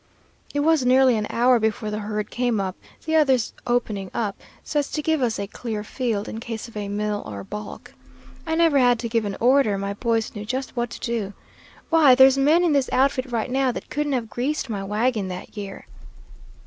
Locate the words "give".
5.03-5.21, 9.09-9.25